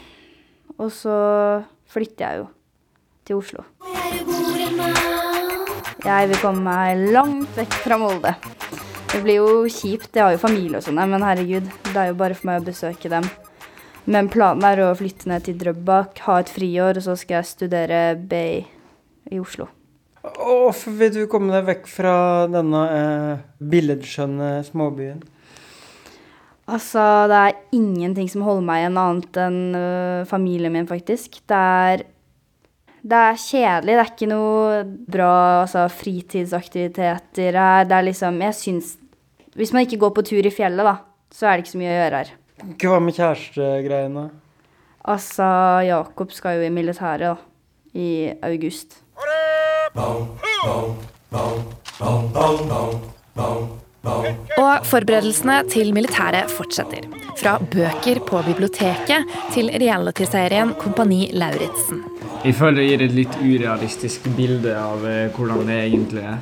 Og 0.79 0.91
så 0.95 1.19
flytter 1.95 2.25
jeg 2.27 2.43
jo 2.43 2.49
til 3.25 3.41
Oslo. 3.41 3.65
Jeg 6.05 6.29
vil 6.29 6.41
komme 6.43 6.61
meg 6.67 7.07
langt 7.15 7.57
vekk 7.57 7.79
fra 7.87 7.97
Molde. 8.01 8.35
Det 9.15 9.23
blir 9.23 9.39
jo 9.39 9.65
kjipt, 9.71 10.11
jeg 10.13 10.25
har 10.27 10.35
jo 10.35 10.43
familie 10.43 10.81
og 10.81 10.85
sånn, 10.85 10.99
men 10.99 11.23
herregud, 11.25 11.71
det 11.87 11.97
er 11.97 12.11
jo 12.11 12.19
bare 12.19 12.37
for 12.37 12.51
meg 12.51 12.61
å 12.61 12.67
besøke 12.67 13.09
dem. 13.13 13.29
Men 14.11 14.29
planen 14.29 14.67
er 14.69 14.83
å 14.85 14.91
flytte 14.99 15.31
ned 15.31 15.47
til 15.47 15.57
Drøbak, 15.61 16.19
ha 16.27 16.41
et 16.43 16.51
friår, 16.53 16.99
og 17.01 17.07
så 17.07 17.15
skal 17.17 17.39
jeg 17.39 17.49
studere 17.49 18.01
BI 18.21 18.59
i 19.33 19.41
Oslo. 19.41 19.71
Hvorfor 20.25 20.97
vil 20.99 21.13
du 21.15 21.23
komme 21.31 21.55
deg 21.55 21.69
vekk 21.69 21.89
fra 21.89 22.17
denne 22.53 22.83
eh, 22.91 23.45
billedskjønne 23.61 24.51
småbyen? 24.67 25.23
Altså, 26.65 27.03
det 27.29 27.39
er 27.39 27.59
ingenting 27.77 28.29
som 28.33 28.45
holder 28.47 28.65
meg 28.65 28.83
igjen 28.83 29.01
annet 29.01 29.39
enn 29.43 29.59
uh, 29.77 30.29
familien 30.29 30.73
min, 30.73 30.89
faktisk. 30.89 31.43
Det 31.51 31.59
er, 31.59 32.05
det 33.05 33.19
er 33.21 33.41
kjedelig. 33.43 33.93
Det 33.93 34.05
er 34.05 34.13
ikke 34.15 34.31
noe 34.31 34.79
bra 35.17 35.35
altså, 35.65 35.85
fritidsaktiviteter 35.93 37.61
her. 37.61 37.85
Det 37.91 37.99
er 37.99 38.09
liksom 38.09 38.41
Jeg 38.47 38.57
syns 38.61 38.95
Hvis 39.55 39.75
man 39.77 39.85
ikke 39.85 40.01
går 40.07 40.15
på 40.17 40.25
tur 40.27 40.47
i 40.47 40.55
fjellet, 40.55 40.89
da, 40.89 40.97
så 41.31 41.47
er 41.47 41.57
det 41.57 41.67
ikke 41.67 41.75
så 41.75 41.83
mye 41.83 41.93
å 41.93 41.99
gjøre 42.01 42.23
her. 42.23 42.33
Hva 42.81 42.99
med 43.03 43.19
kjærestegreiene? 43.19 44.25
Altså, 45.05 45.47
Jakob 45.85 46.33
skal 46.33 46.59
jo 46.59 46.65
i 46.65 46.73
militæret, 46.73 47.29
da. 47.29 47.37
I 47.95 48.33
august. 48.43 49.05
Og 54.05 54.85
forberedelsene 54.85 55.63
til 55.73 55.95
militæret 55.97 56.51
fortsetter. 56.53 57.07
Fra 57.41 57.55
bøker 57.59 58.21
på 58.27 58.43
biblioteket 58.47 59.25
til 59.55 59.71
realityserien 59.81 60.75
Kompani 60.81 61.31
Lauritzen. 61.33 62.03
Jeg 62.45 62.55
føler 62.59 62.77
det 62.83 62.89
gir 62.89 63.03
et 63.07 63.15
litt 63.17 63.35
urealistisk 63.41 64.21
bilde 64.37 64.73
av 64.77 65.07
eh, 65.09 65.31
hvordan 65.33 65.67
det 65.71 65.79
egentlig 65.87 66.21
er. 66.21 66.39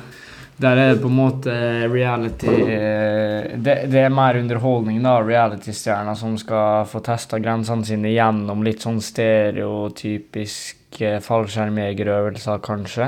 Der 0.63 0.77
er 0.77 0.93
det 0.93 1.01
på 1.01 1.09
en 1.09 1.17
måte 1.17 1.51
reality 1.89 2.47
eh, 2.47 3.57
Det, 3.57 3.75
det 3.89 3.99
er 4.03 4.09
mer 4.13 4.37
underholdning, 4.37 5.03
da. 5.03 5.21
Reality-stjerner 5.23 6.15
som 6.19 6.37
skal 6.37 6.85
få 6.89 6.99
testa 7.05 7.39
grensene 7.41 7.85
sine 7.87 8.09
gjennom 8.11 8.63
litt 8.67 8.81
sånn 8.83 9.01
stereotypiske 9.01 11.19
fallskjermjegerøvelser, 11.23 12.57
kanskje. 12.63 13.07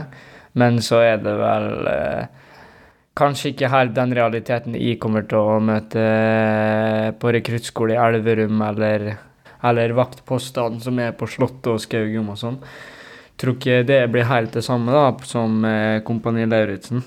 Men 0.55 0.81
så 0.83 0.95
er 1.03 1.17
det 1.21 1.35
vel 1.43 1.87
eh, 1.91 2.25
kanskje 3.15 3.53
ikke 3.53 3.71
helt 3.71 3.95
den 3.95 4.13
realiteten 4.15 4.75
jeg 4.77 4.99
kommer 5.01 5.23
til 5.29 5.39
å 5.39 5.59
møte 5.63 6.01
eh, 6.01 7.13
på 7.15 7.31
rekruttskole 7.35 7.95
i 7.95 8.01
Elverum 8.01 8.59
eller, 8.67 9.07
eller 9.65 9.95
vaktpostene 9.95 10.83
som 10.83 10.99
er 10.99 11.15
på 11.15 11.29
Slottet 11.31 11.71
og 11.71 11.81
Skaugum 11.83 12.33
og 12.33 12.41
sånn. 12.41 12.59
Tror 13.39 13.57
ikke 13.57 13.83
det 13.87 14.01
blir 14.11 14.27
helt 14.29 14.55
det 14.55 14.63
samme 14.67 14.91
da, 14.95 15.07
som 15.27 15.63
eh, 15.67 16.01
Kompani 16.07 16.47
Lauritzen. 16.47 17.03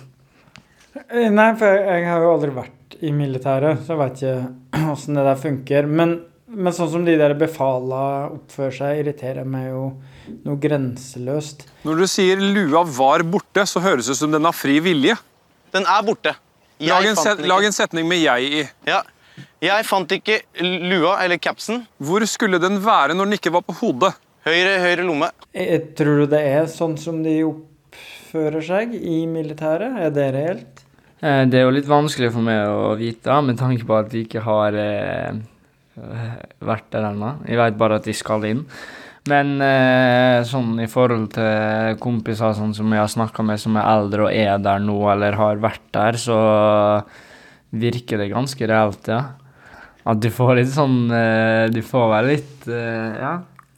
Eh, 1.07 1.29
Nei, 1.33 1.53
for 1.61 1.77
jeg, 1.77 2.09
har 2.09 2.25
jo 2.25 2.33
aldri 2.35 2.57
vært 2.57 2.99
i 3.05 3.13
militæret, 3.15 3.85
så 3.85 3.95
jeg 3.95 4.03
vet 4.03 4.23
ikke 4.23 4.89
åssen 4.95 5.21
det 5.21 5.29
der 5.29 5.41
funker. 5.45 5.89
Men, 6.01 6.19
men 6.49 6.77
sånn 6.77 6.93
som 6.97 7.05
de 7.05 7.21
der 7.21 7.37
befala 7.39 8.03
oppfører 8.33 8.77
seg, 8.81 9.05
irriterer 9.05 9.49
meg 9.49 9.71
jo 9.71 9.87
noe 10.45 10.61
grenseløst. 10.61 11.69
Når 11.89 12.05
du 12.05 12.09
sier 12.11 12.41
lua 12.41 12.85
var 12.85 13.25
borte, 13.29 13.65
så 13.69 13.81
høres 13.85 14.09
det 14.09 14.17
ut 14.17 14.25
som 14.25 14.33
den 14.33 14.49
har 14.49 14.57
fri 14.57 14.81
vilje. 14.85 15.17
Den 15.79 15.87
er 15.89 16.03
borte. 16.07 16.35
Jeg 16.79 16.91
Lag 16.93 17.07
en, 17.09 17.17
fant 17.19 17.27
set, 17.27 17.41
ikke. 17.43 17.49
lag 17.51 17.65
en 17.67 17.75
setning 17.75 18.07
med 18.11 18.21
jeg 18.23 18.51
i. 18.61 18.65
Ja. 18.87 19.01
Jeg 19.63 19.87
fant 19.87 20.13
ikke 20.15 20.41
lua 20.63 21.17
eller 21.25 21.39
capsen. 21.43 21.85
Hvor 22.03 22.23
skulle 22.31 22.61
den 22.63 22.79
være 22.85 23.15
når 23.19 23.27
den 23.31 23.39
ikke 23.39 23.53
var 23.55 23.65
på 23.67 23.75
hodet? 23.81 24.13
Høyre, 24.47 24.77
høyre 24.85 25.05
lomme. 25.07 25.29
Jeg, 25.55 25.81
tror 25.99 26.23
du 26.23 26.27
det 26.31 26.41
er 26.47 26.69
sånn 26.71 26.95
som 26.99 27.19
de 27.25 27.35
oppfører 27.47 28.63
seg 28.65 28.95
i 28.99 29.25
militæret? 29.31 29.99
Er 30.07 30.15
det 30.15 30.29
reelt? 30.37 30.85
Eh, 31.21 31.43
Det 31.51 31.59
er 31.59 31.67
jo 31.67 31.75
litt 31.75 31.91
vanskelig 31.91 32.31
for 32.37 32.47
meg 32.47 32.63
å 32.71 32.93
vite, 32.99 33.41
med 33.43 33.59
tanke 33.59 33.87
på 33.89 33.99
at 33.99 34.11
de 34.15 34.23
ikke 34.27 34.43
har 34.47 34.79
eh, 34.79 35.41
vært 36.63 36.89
der 36.95 37.09
ennå. 37.11 37.33
Jeg 37.49 37.59
vet 37.59 37.79
bare 37.81 37.99
at 37.99 38.07
de 38.07 38.15
skal 38.15 38.47
inn. 38.49 38.65
Men 39.29 39.57
eh, 39.65 40.41
sånn 40.47 40.79
i 40.83 40.89
forhold 40.91 41.33
til 41.35 41.99
kompiser 42.03 42.55
sånn 42.57 42.75
som 42.77 42.93
jeg 42.95 43.03
har 43.03 43.11
snakka 43.11 43.45
med 43.47 43.61
som 43.61 43.77
er 43.79 43.89
eldre 43.91 44.29
og 44.29 44.35
er 44.35 44.63
der 44.63 44.81
nå, 44.85 44.97
eller 45.13 45.37
har 45.39 45.61
vært 45.63 45.85
der, 45.95 46.19
så 46.21 46.39
virker 47.75 48.23
det 48.23 48.31
ganske 48.33 48.69
reelt, 48.71 49.11
ja. 49.11 49.23
At 50.09 50.23
du 50.23 50.31
får 50.33 50.55
litt 50.57 50.71
sånn 50.73 51.11
eh, 51.13 51.67
Du 51.69 51.83
får 51.85 52.07
vel 52.15 52.31
litt 52.31 52.69
eh, 52.73 53.19
ja, 53.21 53.33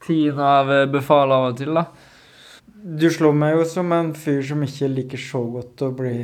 tiden 0.05 0.43
av 0.45 0.71
eh, 0.71 0.87
befal 0.91 1.33
av 1.35 1.49
og 1.49 1.59
til, 1.59 1.75
da. 1.75 1.89
Du 2.81 3.09
slår 3.13 3.35
meg 3.37 3.57
jo 3.57 3.65
som 3.69 3.91
en 3.93 4.13
fyr 4.17 4.45
som 4.47 4.63
ikke 4.65 4.93
liker 4.93 5.21
så 5.21 5.43
godt 5.57 5.83
å 5.85 5.91
bli 5.97 6.15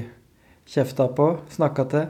kjefta 0.70 1.08
på, 1.16 1.32
snakka 1.52 1.88
til. 1.90 2.06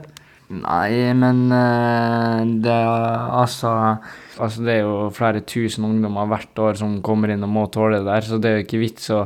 Nei, 0.47 1.11
men 1.11 1.51
eh, 1.51 2.45
det 2.63 2.71
altså 2.71 3.97
Altså, 4.37 4.61
det 4.61 4.75
er 4.77 4.83
jo 4.85 5.07
flere 5.11 5.41
tusen 5.41 5.83
ungdommer 5.87 6.27
hvert 6.29 6.59
år 6.61 6.77
som 6.77 6.99
kommer 7.01 7.31
inn 7.33 7.41
og 7.43 7.49
må 7.49 7.63
tåle 7.73 8.03
det 8.03 8.05
der, 8.05 8.21
så 8.21 8.37
det 8.37 8.51
er 8.51 8.59
jo 8.59 8.65
ikke 8.67 8.81
vits 8.83 9.09
å 9.09 9.23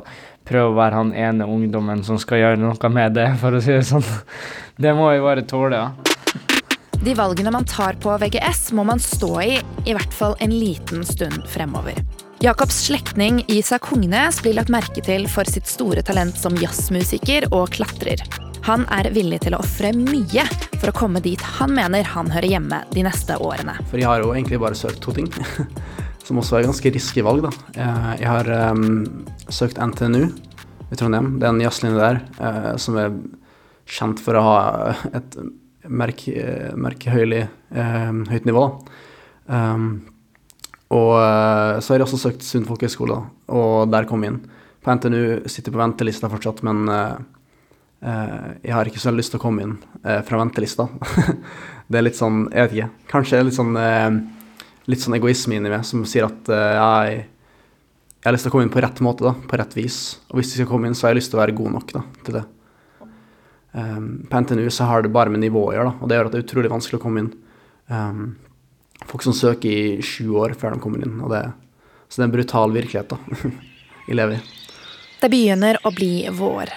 prøve 0.47 0.71
å 0.71 0.77
være 0.77 1.01
han 1.01 1.11
ene 1.11 1.47
ungdommen 1.51 1.99
som 2.07 2.15
skal 2.21 2.39
gjøre 2.39 2.61
noe 2.61 2.91
med 2.95 3.17
det, 3.19 3.27
for 3.41 3.57
å 3.57 3.59
si 3.59 3.75
det 3.75 3.83
sånn. 3.89 4.07
Det 4.79 4.95
må 4.95 5.09
vi 5.11 5.19
bare 5.19 5.43
tåle, 5.43 5.81
ja. 5.83 5.91
De 7.03 7.15
valgene 7.17 7.51
man 7.51 7.67
tar 7.67 7.99
på 7.99 8.15
VGS, 8.23 8.71
må 8.77 8.87
man 8.87 9.03
stå 9.03 9.31
i 9.43 9.59
i 9.83 9.97
hvert 9.97 10.15
fall 10.15 10.37
en 10.39 10.55
liten 10.55 11.03
stund 11.03 11.43
fremover. 11.51 11.99
Jakobs 12.41 12.79
slektning 12.87 13.43
Isak 13.51 13.91
Hungnes 13.91 14.39
blir 14.41 14.55
lagt 14.57 14.71
merke 14.71 15.03
til 15.03 15.27
for 15.29 15.49
sitt 15.49 15.67
store 15.69 16.05
talent 16.07 16.39
som 16.39 16.55
jazzmusiker 16.55 17.51
og 17.51 17.67
klatrer. 17.75 18.23
Han 18.65 18.87
er 18.95 19.11
villig 19.13 19.43
til 19.43 19.57
å 19.57 19.61
ofre 19.65 19.91
mye 19.97 20.45
for 20.81 20.89
å 20.89 20.97
komme 20.97 21.21
dit 21.21 21.41
han 21.59 21.73
mener 21.77 22.07
han 22.15 22.31
hører 22.33 22.49
hjemme 22.55 22.79
de 22.89 23.03
neste 23.05 23.37
årene. 23.37 23.75
For 23.91 24.01
jeg 24.01 24.09
har 24.09 24.23
jo 24.23 24.31
egentlig 24.33 24.57
bare 24.63 24.77
søkt 24.77 25.01
to 25.03 25.13
ting, 25.13 25.27
som 26.25 26.39
også 26.41 26.57
er 26.57 26.65
ganske 26.65 26.93
risky 26.95 27.21
valg, 27.25 27.45
da. 27.45 27.51
Eh, 27.75 28.07
Jeg 28.23 28.29
har 28.31 28.49
um, 28.73 29.03
søkt 29.45 29.77
NTNU 29.77 30.23
i 30.25 30.97
Trondheim. 30.97 31.35
Det 31.37 31.45
er 31.45 31.53
en 31.53 31.61
jazzlinje 31.61 32.01
der 32.01 32.21
uh, 32.41 32.71
som 32.81 32.97
er 32.97 33.13
kjent 33.91 34.21
for 34.23 34.39
å 34.39 34.45
ha 34.45 34.55
et 35.11 35.37
merk, 35.89 36.23
eh, 36.29 36.71
merkehøylig 36.77 37.41
eh, 37.43 38.11
høyt 38.29 38.45
nivå. 38.47 38.63
Um, 39.51 39.87
og 40.93 41.13
uh, 41.17 41.77
så 41.81 41.93
har 41.93 42.01
jeg 42.01 42.07
også 42.07 42.19
søkt 42.21 42.45
Sund 42.45 42.69
folkehøgskole, 42.69 43.17
og 43.51 43.91
der 43.91 44.07
kom 44.09 44.23
jeg 44.23 44.33
inn. 44.33 44.41
På 44.81 44.95
NTNU 44.95 45.49
sitter 45.51 45.73
på 45.73 45.81
ventelista 45.81 46.29
fortsatt, 46.31 46.63
men 46.65 46.89
jeg 48.01 48.73
har 48.73 48.87
ikke 48.89 49.01
så 49.01 49.11
lyst 49.13 49.33
til 49.33 49.37
å 49.37 49.43
komme 49.43 49.65
inn 49.65 49.73
eh, 50.01 50.21
fra 50.25 50.39
ventelista. 50.41 50.87
det 51.91 51.99
er 51.99 52.05
litt 52.07 52.17
sånn, 52.17 52.47
jeg 52.49 52.65
vet 52.65 52.77
ikke, 52.77 53.09
kanskje 53.11 53.41
litt 53.45 53.57
sånn, 53.57 53.75
eh, 53.77 54.07
litt 54.89 55.03
sånn 55.03 55.17
egoisme 55.19 55.59
inni 55.59 55.69
meg 55.69 55.85
som 55.85 56.01
sier 56.09 56.25
at 56.25 56.49
eh, 56.49 56.79
jeg, 56.79 57.19
jeg 58.17 58.25
har 58.25 58.33
lyst 58.33 58.47
til 58.47 58.53
å 58.53 58.55
komme 58.55 58.65
inn 58.65 58.73
på 58.73 58.81
rett 58.81 59.03
måte, 59.05 59.27
da, 59.27 59.35
på 59.35 59.59
rett 59.61 59.77
vis. 59.77 59.99
Og 60.31 60.39
hvis 60.39 60.55
jeg 60.55 60.63
skal 60.63 60.71
komme 60.71 60.89
inn, 60.89 60.97
så 60.97 61.07
har 61.07 61.13
jeg 61.13 61.21
lyst 61.21 61.33
til 61.33 61.37
å 61.37 61.43
være 61.43 61.57
god 61.57 61.75
nok 61.77 61.93
da, 61.93 62.03
til 62.25 62.39
det. 62.39 62.45
På 63.71 64.39
NTNU 64.43 64.65
så 64.73 64.83
har 64.89 65.05
det 65.05 65.13
bare 65.15 65.31
med 65.31 65.39
nivå 65.45 65.61
å 65.69 65.71
gjøre, 65.71 65.93
og 66.03 66.09
det 66.09 66.17
gjør 66.17 66.27
at 66.27 66.33
det 66.33 66.39
er 66.41 66.43
utrolig 66.43 66.71
vanskelig 66.73 66.99
å 66.99 67.03
komme 67.05 67.21
inn. 67.23 67.29
Folk 69.07 69.23
som 69.23 69.37
søker 69.37 69.71
i 69.71 70.03
sju 70.03 70.33
år 70.41 70.57
før 70.59 70.75
de 70.75 70.83
kommer 70.83 71.05
inn, 71.05 71.21
og 71.23 71.31
det, 71.31 71.45
så 72.09 72.19
det 72.19 72.25
er 72.25 72.27
en 72.27 72.35
brutal 72.35 72.75
virkelighet 72.75 73.15
da, 73.15 73.47
jeg 74.09 74.17
lever 74.19 74.41
i. 74.41 74.60
Det 75.21 75.29
begynner 75.29 75.77
å 75.85 75.91
bli 75.93 76.25
vår. 76.33 76.71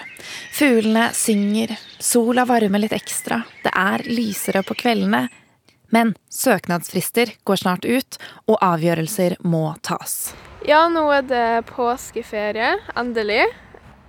Fuglene 0.53 1.07
synger, 1.17 1.71
sola 1.97 2.43
varmer 2.45 2.83
litt 2.83 2.93
ekstra, 2.93 3.39
det 3.63 3.71
er 3.73 4.03
lysere 4.05 4.61
på 4.61 4.77
kveldene. 4.77 5.23
Men 5.89 6.11
søknadsfrister 6.29 7.31
går 7.41 7.61
snart 7.63 7.89
ut, 7.89 8.19
og 8.45 8.61
avgjørelser 8.61 9.39
må 9.49 9.63
tas. 9.81 10.35
Ja, 10.69 10.83
nå 10.93 11.07
er 11.15 11.25
det 11.25 11.49
påskeferie, 11.71 12.75
endelig. 12.93 13.41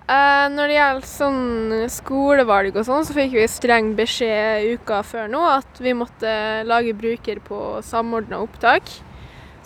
Eh, 0.05 0.45
når 0.53 0.69
det 0.69 0.79
gjelder 0.83 1.11
sånn 1.15 1.75
skolevalg 1.97 2.77
og 2.77 2.85
sånn, 2.85 3.09
så 3.09 3.17
fikk 3.17 3.41
vi 3.41 3.49
streng 3.49 3.95
beskjed 3.97 4.69
uka 4.77 5.01
før 5.01 5.33
nå 5.33 5.41
at 5.49 5.81
vi 5.81 5.97
måtte 5.97 6.31
lage 6.69 6.93
bruker 6.93 7.41
på 7.41 7.81
samordna 7.89 8.45
opptak. 8.45 8.99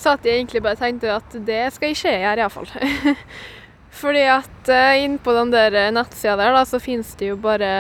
Så 0.00 0.14
at 0.14 0.24
jeg 0.24 0.38
egentlig 0.38 0.62
bare 0.64 0.78
tenkte 0.78 1.10
at 1.12 1.34
det 1.44 1.64
skal 1.74 1.90
ikke 1.90 2.14
jeg 2.14 2.22
gjøre, 2.22 2.46
iallfall. 2.46 2.70
Fordi 3.90 4.22
at 4.30 4.70
uh, 4.70 5.02
inn 5.02 5.18
på 5.22 5.34
den 5.36 5.50
der 5.54 5.90
nettsida 5.94 6.36
der, 6.38 6.54
da, 6.54 6.64
så 6.68 6.78
finnes 6.82 7.10
det 7.18 7.32
jo 7.32 7.38
bare 7.40 7.70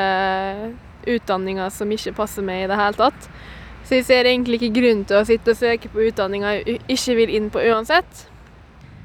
utdanninger 1.08 1.70
som 1.72 1.92
ikke 1.94 2.16
passer 2.18 2.44
meg 2.44 2.64
i 2.64 2.70
det 2.70 2.78
hele 2.80 2.98
tatt. 2.98 3.30
Så 3.86 3.98
jeg 3.98 4.06
ser 4.06 4.28
egentlig 4.28 4.60
ikke 4.60 4.74
grunn 4.80 5.04
til 5.08 5.18
å 5.18 5.26
sitte 5.26 5.54
og 5.54 5.58
søke 5.58 5.90
på 5.90 6.04
utdanninger 6.10 6.60
jeg 6.60 6.82
ikke 6.94 7.16
vil 7.18 7.32
inn 7.38 7.48
på 7.50 7.62
uansett. 7.72 8.26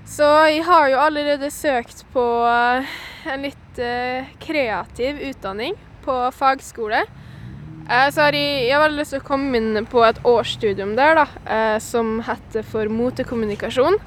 Så 0.05 0.27
jeg 0.45 0.62
har 0.67 0.89
jo 0.91 1.00
allerede 1.01 1.50
søkt 1.50 2.03
på 2.13 2.24
eh, 2.45 2.97
en 3.33 3.45
litt 3.47 3.79
eh, 3.81 4.27
kreativ 4.38 5.17
utdanning 5.31 5.74
på 6.05 6.17
fagskole. 6.38 7.01
Eh, 7.01 8.07
så 8.13 8.27
har 8.27 8.38
jeg, 8.38 8.67
jeg 8.67 8.75
har 8.75 8.83
veldig 8.85 9.01
lyst 9.01 9.15
til 9.15 9.24
å 9.24 9.25
komme 9.25 9.57
inn 9.57 9.89
på 9.89 10.05
et 10.05 10.21
årsstudium 10.21 10.93
der, 11.00 11.17
da, 11.17 11.25
eh, 11.50 11.79
som 11.81 12.19
heter 12.27 12.65
for 12.69 12.91
motekommunikasjon. 12.93 13.97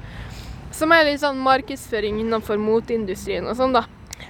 Som 0.79 0.93
er 0.95 1.09
litt 1.09 1.19
sånn 1.19 1.39
markedsføring 1.43 2.21
innenfor 2.21 2.59
moteindustrien 2.61 3.47
og 3.49 3.57
sånn, 3.59 3.75
da. 3.75 3.83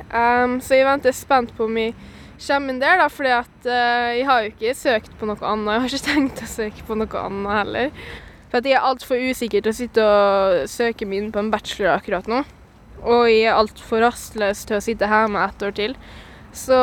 Um, 0.10 0.58
så 0.64 0.80
jeg 0.80 0.88
venter 0.88 1.14
spent 1.14 1.52
på 1.58 1.68
om 1.68 1.78
jeg 1.78 1.94
kommer 2.42 2.74
inn 2.74 2.80
der, 2.82 3.02
da, 3.02 3.10
fordi 3.12 3.34
at 3.36 3.68
uh, 3.68 4.10
jeg 4.16 4.26
har 4.26 4.42
jo 4.42 4.54
ikke 4.54 4.78
søkt 4.78 5.14
på 5.20 5.30
noe 5.30 5.38
annet. 5.46 5.76
Jeg 5.76 5.84
har 5.84 5.94
ikke 5.94 6.08
tenkt 6.14 6.42
å 6.46 6.50
søke 6.50 6.88
på 6.88 6.98
noe 6.98 7.26
annet 7.26 7.58
heller. 7.60 7.92
For 8.50 8.62
at 8.62 8.70
jeg 8.70 8.80
er 8.80 8.88
altfor 8.88 9.22
usikker 9.30 9.62
til 9.62 9.72
å 9.74 9.78
sitte 9.78 10.06
og 10.06 10.64
søke 10.72 11.06
meg 11.06 11.22
inn 11.22 11.34
på 11.36 11.44
en 11.44 11.52
bachelor 11.54 11.94
akkurat 12.00 12.30
nå. 12.32 12.42
Og 13.06 13.30
jeg 13.30 13.46
er 13.46 13.60
altfor 13.60 14.02
rastløs 14.04 14.66
til 14.68 14.80
å 14.80 14.84
sitte 14.84 15.08
hjemme 15.08 15.46
ett 15.46 15.64
år 15.68 15.76
til. 15.78 15.94
Så 16.56 16.76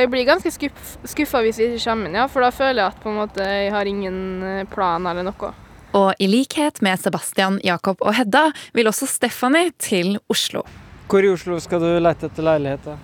jeg 0.00 0.10
blir 0.10 0.26
ganske 0.26 0.50
skuff, 0.50 0.96
skuffa 1.06 1.44
hvis 1.44 1.60
jeg 1.62 1.76
ikke 1.76 1.92
kommer 1.92 2.10
inn, 2.10 2.18
ja, 2.18 2.26
for 2.26 2.42
da 2.42 2.50
føler 2.50 2.82
jeg 2.82 2.90
at 2.90 3.04
måte 3.06 3.46
jeg 3.46 3.70
har 3.70 3.86
ingen 3.86 4.16
eh, 4.42 4.64
plan 4.70 5.06
eller 5.06 5.28
noe. 5.28 5.52
Og 5.98 6.12
i 6.22 6.28
likhet 6.30 6.80
med 6.84 7.00
Sebastian, 7.00 7.58
Jakob 7.64 8.00
og 8.00 8.16
Hedda 8.16 8.48
vil 8.76 8.88
også 8.88 9.08
Stephanie 9.10 9.72
til 9.82 10.16
Oslo. 10.32 10.64
Hvor 11.12 11.24
i 11.24 11.32
Oslo 11.32 11.58
skal 11.60 11.82
du 11.82 11.90
lete 12.00 12.30
etter 12.30 12.46
leilighet, 12.46 12.86
da? 12.86 12.96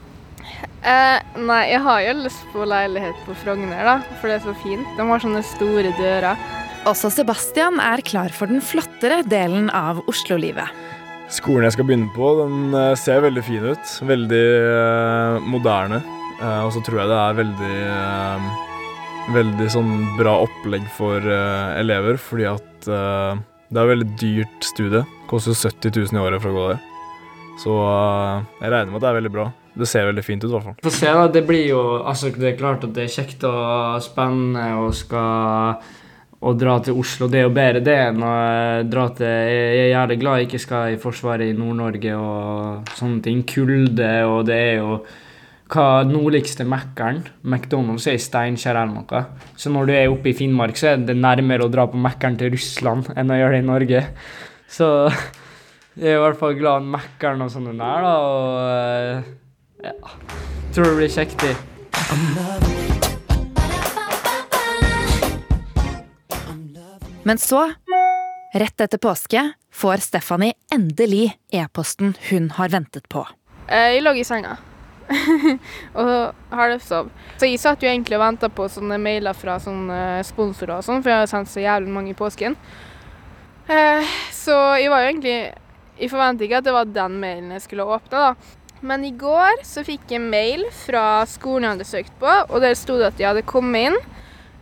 Eh, 0.79 1.41
nei, 1.45 1.63
jeg 1.69 1.83
har 1.85 2.05
jo 2.07 2.15
lyst 2.23 2.47
på 2.55 2.65
leilighet 2.69 3.19
på 3.27 3.35
Frogner, 3.43 3.83
da, 3.85 3.97
for 4.21 4.31
det 4.31 4.39
er 4.39 4.47
så 4.47 4.55
fint. 4.63 4.87
De 4.97 5.05
har 5.11 5.21
sånne 5.25 5.43
store 5.45 5.93
dører. 5.99 6.47
Også 6.89 7.11
Sebastian 7.13 7.81
er 7.83 8.01
klar 8.07 8.33
for 8.33 8.49
den 8.49 8.63
flottere 8.65 9.21
delen 9.29 9.69
av 9.75 10.01
Oslo-livet. 10.09 10.71
Skolen 11.35 11.67
jeg 11.67 11.77
skal 11.77 11.89
begynne 11.91 12.09
på, 12.15 12.31
den 12.39 12.73
eh, 12.73 12.95
ser 12.97 13.21
veldig 13.27 13.45
fin 13.45 13.67
ut. 13.75 13.93
Veldig 14.09 14.47
eh, 14.63 15.51
moderne. 15.53 16.01
Eh, 16.39 16.63
og 16.65 16.73
så 16.73 16.81
tror 16.87 17.03
jeg 17.03 17.11
det 17.11 17.21
er 17.21 17.39
veldig 17.43 17.77
eh, 17.91 18.49
Veldig 19.29 19.67
sånn 19.69 19.93
bra 20.17 20.39
opplegg 20.47 20.87
for 20.97 21.21
uh, 21.21 21.77
elever, 21.77 22.17
fordi 22.17 22.47
at 22.49 22.89
uh, 22.89 23.37
det 23.69 23.77
er 23.77 23.85
et 23.85 23.93
veldig 23.93 24.09
dyrt 24.21 24.65
studie. 24.65 25.03
Koster 25.29 25.57
70 25.57 25.93
000 26.09 26.17
i 26.17 26.23
året 26.23 26.41
for 26.41 26.53
å 26.53 26.57
gå 26.57 26.67
der. 26.71 26.81
Så 27.61 27.75
uh, 27.77 28.47
jeg 28.63 28.73
regner 28.73 28.95
med 28.95 29.01
at 29.01 29.05
det 29.05 29.11
er 29.11 29.19
veldig 29.19 29.35
bra. 29.35 29.47
Det 29.79 29.87
ser 29.87 30.09
veldig 30.09 30.25
fint 30.27 30.43
ut, 30.43 30.49
i 30.49 30.55
hvert 30.55 30.69
fall. 30.71 30.79
Få 30.83 30.95
se, 30.95 31.13
da. 31.13 31.29
Det 31.31 31.45
blir 31.47 31.69
jo 31.69 31.83
Altså, 32.01 32.33
det 32.35 32.55
er 32.55 32.59
klart 32.59 32.89
at 32.89 32.97
det 32.97 33.05
er 33.05 33.15
kjekt 33.15 33.45
og 33.47 34.01
spennende 34.03 34.71
og 34.81 34.97
skal 34.97 35.79
å 36.39 36.53
dra 36.55 36.79
til 36.83 36.99
Oslo. 36.99 37.29
Det 37.31 37.41
er 37.41 37.49
jo 37.49 37.55
bedre 37.55 37.85
det 37.85 37.97
enn 38.09 38.23
å 38.23 38.35
dra 38.87 39.09
til 39.19 39.27
Jeg 39.27 39.79
er 39.85 39.93
jævlig 39.93 40.19
glad 40.23 40.41
jeg 40.41 40.49
ikke 40.49 40.65
skal 40.65 40.93
i 40.95 41.01
Forsvaret 41.03 41.51
i 41.51 41.57
Nord-Norge 41.59 42.19
og 42.19 42.93
sånne 42.99 43.23
ting. 43.25 43.43
Kulde, 43.49 44.13
og 44.31 44.45
det 44.49 44.59
er 44.59 44.77
jo 44.79 45.01
hva 45.69 46.03
nordligste 46.09 46.65
Mækkern 46.65 47.27
McDonald's 47.45 48.07
er 48.09 48.17
i 48.17 48.23
Steinkjer 48.23 48.73
eller 48.73 48.95
noe. 48.95 49.21
Så 49.61 49.69
når 49.73 49.89
du 49.89 49.93
er 49.93 50.13
oppe 50.13 50.31
i 50.31 50.37
Finnmark, 50.37 50.79
så 50.81 50.95
er 50.95 51.03
det 51.05 51.17
nærmere 51.19 51.67
å 51.67 51.73
dra 51.73 51.85
på 51.91 52.01
Mækkern 52.01 52.39
til 52.41 52.55
Russland 52.55 53.11
enn 53.15 53.33
å 53.33 53.37
gjøre 53.37 53.59
det 53.59 53.61
i 53.61 53.67
Norge. 53.69 54.01
Så 54.69 54.89
jeg 55.99 56.15
er 56.15 56.17
i 56.17 56.23
hvert 56.23 56.41
fall 56.41 56.57
glad 56.57 56.87
i 56.87 56.93
Mækkern 56.95 57.45
og 57.45 57.53
sånne 57.53 57.75
der, 57.77 58.07
da. 58.07 58.15
Og 58.25 58.49
eh, 58.73 59.17
ja. 59.91 59.95
Tror 60.73 60.89
det 60.89 60.97
blir 61.03 61.13
kjekt. 61.13 61.45
i. 61.45 61.53
Men 67.29 67.37
så, 67.43 67.67
rett 68.57 68.87
etter 68.87 69.01
påske, 69.05 69.43
får 69.69 70.01
Stephanie 70.07 70.57
endelig 70.73 71.35
e-posten 71.53 72.17
hun 72.31 72.49
har 72.57 72.73
ventet 72.73 73.05
på. 73.13 73.27
Eh, 73.69 73.99
jeg 73.99 74.07
lå 74.07 74.17
i 74.17 74.25
senga 74.25 74.57
og 76.01 76.35
halvsov. 76.53 77.09
Så 77.39 77.49
jeg 77.49 77.61
satt 77.63 77.83
jo 77.83 77.89
egentlig 77.91 78.19
og 78.19 78.25
venta 78.25 78.51
på 78.53 78.69
sånne 78.73 78.99
mailer 79.03 79.37
fra 79.37 79.59
sånne 79.63 80.21
sponsorer 80.27 80.79
og 80.79 80.87
sånn, 80.87 81.03
for 81.03 81.13
jeg 81.13 81.25
har 81.25 81.31
sendt 81.31 81.53
så 81.53 81.65
jævlig 81.65 81.95
mange 81.95 82.13
i 82.13 82.19
påsken. 82.19 82.57
Eh, 83.69 84.13
så 84.33 84.55
jeg 84.81 84.89
var 84.89 85.03
jo 85.03 85.09
egentlig 85.11 85.39
Jeg 85.99 86.09
forventa 86.09 86.45
ikke 86.47 86.61
at 86.63 86.65
det 86.65 86.73
var 86.73 86.87
den 86.89 87.17
mailen 87.21 87.51
jeg 87.57 87.65
skulle 87.65 87.85
åpne, 87.85 88.21
da. 88.23 88.59
Men 88.87 89.03
i 89.03 89.11
går 89.19 89.65
så 89.67 89.83
fikk 89.83 90.13
jeg 90.15 90.23
mail 90.23 90.63
fra 90.85 91.25
skolen 91.27 91.67
jeg 91.67 91.73
hadde 91.73 91.89
søkt 91.89 92.15
på, 92.21 92.31
og 92.31 92.63
der 92.63 92.77
sto 92.79 92.95
det 93.01 93.09
at 93.09 93.19
jeg 93.19 93.27
hadde 93.33 93.43
kommet 93.43 93.89
inn. 93.89 93.99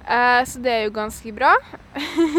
Eh, 0.07 0.41
så 0.49 0.63
det 0.65 0.73
er 0.73 0.87
jo 0.87 0.95
ganske 0.97 1.35
bra. 1.37 1.53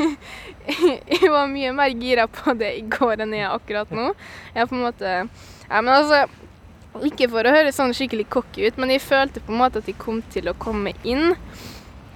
jeg 1.13 1.29
var 1.29 1.45
mye 1.51 1.75
mer 1.77 1.93
gira 1.93 2.25
på 2.31 2.55
det 2.57 2.73
i 2.79 2.83
går 2.89 3.21
enn 3.21 3.37
jeg 3.37 3.45
er 3.45 3.53
akkurat 3.53 3.93
nå. 3.93 4.09
Jeg 4.55 4.63
har 4.63 4.71
på 4.71 4.79
en 4.79 4.85
måte 4.87 5.13
Ja, 5.67 5.81
men 5.83 5.93
altså 5.93 6.25
Ikke 7.05 7.29
for 7.31 7.45
å 7.45 7.53
høres 7.53 7.77
sånn 7.77 7.95
skikkelig 7.95 8.27
cocky 8.33 8.67
ut, 8.67 8.77
men 8.81 8.93
jeg 8.95 9.05
følte 9.05 9.43
på 9.43 9.53
en 9.53 9.61
måte 9.61 9.81
at 9.83 9.89
jeg 9.89 9.99
kom 10.01 10.21
til 10.33 10.49
å 10.49 10.57
komme 10.57 10.95
inn. 11.07 11.35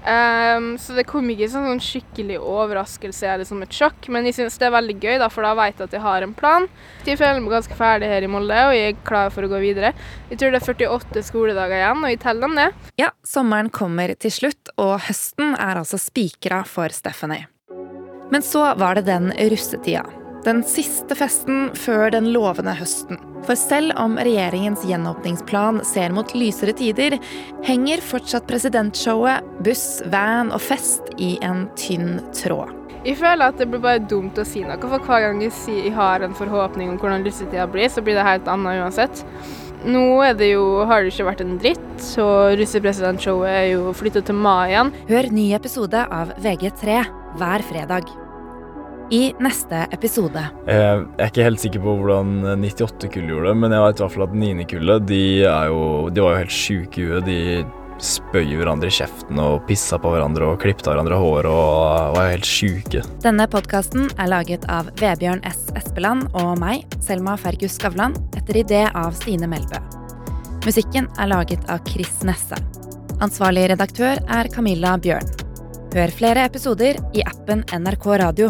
Um, 0.01 0.79
så 0.81 0.95
det 0.97 1.03
kom 1.05 1.27
ikke 1.29 1.45
sånn, 1.51 1.67
sånn 1.69 1.81
skikkelig 1.85 2.39
overraskelse 2.41 3.27
eller 3.35 3.45
som 3.45 3.59
et 3.61 3.75
sjokk, 3.75 4.07
men 4.09 4.25
jeg 4.25 4.39
syns 4.39 4.57
det 4.57 4.65
er 4.65 4.73
veldig 4.73 4.95
gøy, 4.97 5.17
da, 5.21 5.27
for 5.29 5.45
da 5.45 5.51
vet 5.59 5.77
jeg 5.77 5.91
at 5.91 5.93
jeg 5.93 6.01
har 6.01 6.25
en 6.25 6.33
plan. 6.33 6.65
Jeg 7.05 7.19
føler 7.19 7.43
meg 7.43 7.53
ganske 7.53 7.77
ferdig 7.77 8.09
her 8.09 8.25
i 8.25 8.31
Molde, 8.31 8.63
og 8.71 8.73
jeg 8.73 8.95
er 8.95 9.03
klar 9.05 9.29
for 9.33 9.45
å 9.45 9.51
gå 9.51 9.61
videre. 9.61 9.93
Jeg 10.31 10.41
tror 10.41 10.55
det 10.55 10.61
er 10.63 10.69
48 10.73 11.25
skoledager 11.29 11.83
igjen, 11.83 12.01
og 12.01 12.13
jeg 12.15 12.21
teller 12.23 12.47
dem 12.47 12.57
det. 12.57 12.69
Ja, 13.03 13.11
sommeren 13.21 13.69
kommer 13.73 14.15
til 14.17 14.33
slutt, 14.33 14.73
og 14.81 14.95
høsten 15.05 15.53
er 15.53 15.83
altså 15.83 16.01
spikra 16.01 16.63
for 16.65 16.89
Stephanie. 16.95 17.45
Men 18.31 18.41
så 18.41 18.71
var 18.79 18.97
det 18.97 19.05
den 19.11 19.29
russetida. 19.51 20.07
Den 20.41 20.63
siste 20.65 21.13
festen 21.13 21.67
før 21.77 22.09
den 22.15 22.31
lovende 22.33 22.73
høsten. 22.73 23.19
For 23.45 23.57
selv 23.57 23.93
om 24.01 24.15
regjeringens 24.17 24.81
gjenåpningsplan 24.89 25.83
ser 25.85 26.13
mot 26.13 26.33
lysere 26.33 26.73
tider, 26.77 27.17
henger 27.65 28.01
fortsatt 28.01 28.47
presidentshowet, 28.49 29.45
buss, 29.65 30.01
van 30.13 30.49
og 30.49 30.61
fest 30.65 31.11
i 31.21 31.35
en 31.45 31.67
tynn 31.77 32.23
tråd. 32.37 32.73
Jeg 33.05 33.17
føler 33.21 33.49
at 33.49 33.61
det 33.61 33.67
blir 33.69 33.81
bare 33.81 34.01
dumt 34.01 34.37
å 34.37 34.45
si 34.45 34.61
noe, 34.65 34.77
for 34.81 35.05
hver 35.05 35.27
gang 35.27 35.43
jeg 35.45 35.53
sier 35.57 35.87
jeg 35.89 35.95
har 35.97 36.25
en 36.25 36.37
forhåpning 36.37 36.89
om 36.89 36.97
hvordan 37.01 37.25
russetida 37.25 37.65
blir, 37.69 37.89
så 37.89 38.01
blir 38.05 38.17
det 38.17 38.25
helt 38.25 38.49
annet 38.49 38.81
uansett. 38.81 39.23
Nå 39.85 40.03
er 40.25 40.35
det 40.37 40.51
jo, 40.51 40.65
har 40.89 41.01
det 41.01 41.13
ikke 41.13 41.29
vært 41.31 41.45
en 41.45 41.55
dritt, 41.61 41.87
så 42.01 42.25
russepresidentshowet 42.57 43.49
er 43.49 43.67
jo 43.75 43.93
flyttet 43.97 44.29
til 44.29 44.37
mai 44.41 44.73
igjen. 44.73 44.93
Hør 45.09 45.31
ny 45.37 45.47
episode 45.57 46.05
av 46.09 46.33
VG3 46.41 47.01
hver 47.41 47.69
fredag. 47.69 48.20
I 49.11 49.33
neste 49.43 49.85
episode 49.91 50.39
Eh, 50.67 51.03
Jeg 51.17 51.25
er 51.25 51.29
ikke 51.31 51.43
helt 51.43 51.59
sikker 51.59 51.81
på 51.83 51.95
hvordan 51.99 52.29
98-kullet 52.63 53.27
gjorde 53.33 53.49
det, 53.51 53.57
men 53.59 53.71
jeg 53.75 53.83
vet 53.83 53.99
i 53.99 54.03
hvert 54.05 54.13
fall 54.15 54.23
at 54.29 54.35
9-kullet 54.39 55.05
de, 55.09 55.21
jo- 55.43 56.09
de 56.15 56.21
var 56.23 56.35
jo 56.37 56.41
helt 56.45 56.55
sjuke 56.55 57.01
i 57.01 57.07
huet. 57.09 57.25
De 57.27 57.65
spøy 58.01 58.47
hverandre 58.57 58.87
i 58.89 58.95
kjeften 58.95 59.37
og 59.43 59.59
pissa 59.67 59.99
på 60.01 60.09
hverandre 60.09 60.47
og 60.53 60.61
klippet 60.63 60.87
av 60.87 60.95
hverandre 60.95 61.19
hår 61.21 61.45
og 61.51 62.15
var 62.15 62.31
helt 62.31 62.47
sjuke. 62.49 63.03
Denne 63.21 63.45
podkasten 63.51 64.07
er 64.17 64.31
laget 64.31 64.63
av 64.73 64.87
Vebjørn 64.97 65.43
S. 65.45 65.67
Espeland 65.77 66.31
og 66.33 66.55
meg, 66.63 66.87
Selma 67.03 67.35
Fergus 67.37 67.75
Skavlan, 67.77 68.15
etter 68.39 68.63
idé 68.63 68.81
av 68.95 69.11
Stine 69.19 69.45
Melbø. 69.51 69.77
Musikken 70.65 71.11
er 71.19 71.29
laget 71.29 71.67
av 71.69 71.83
Chris 71.89 72.23
Nesse. 72.25 72.57
Ansvarlig 73.21 73.67
redaktør 73.69 74.17
er 74.33 74.49
Camilla 74.49 74.95
Bjørn. 74.97 75.27
Hør 75.93 76.09
flere 76.15 76.47
episoder 76.47 76.97
i 77.13 77.21
appen 77.27 77.61
NRK 77.75 78.05
Radio. 78.23 78.49